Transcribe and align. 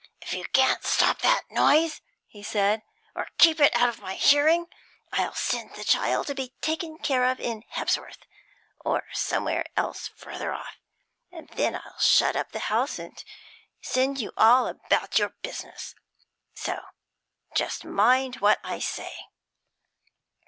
'If 0.19 0.33
you 0.33 0.45
can't 0.45 0.83
stop 0.83 1.19
that 1.21 1.43
noise,' 1.51 2.01
he 2.25 2.41
said, 2.41 2.81
'or 3.15 3.27
keep 3.37 3.59
it 3.59 3.75
out 3.75 3.87
of 3.87 3.99
my 3.99 4.15
hearing, 4.15 4.65
I'll 5.13 5.35
send 5.35 5.75
the 5.75 5.83
child 5.83 6.25
to 6.25 6.33
be 6.33 6.55
taken 6.59 6.97
care 6.97 7.23
of 7.25 7.39
in 7.39 7.61
Hebsworth, 7.73 8.25
or 8.79 9.03
somewhere 9.13 9.63
else 9.77 10.07
further 10.15 10.53
off, 10.55 10.79
and 11.31 11.49
then 11.49 11.75
I'll 11.75 11.99
shut 11.99 12.35
up 12.35 12.51
the 12.51 12.57
house 12.73 12.97
and 12.97 13.23
send 13.79 14.19
you 14.19 14.31
all 14.37 14.65
about 14.65 15.19
your 15.19 15.35
business. 15.43 15.93
So 16.55 16.79
just 17.53 17.85
mind 17.85 18.37
what 18.37 18.59
I 18.63 18.79
say.' 18.79 19.27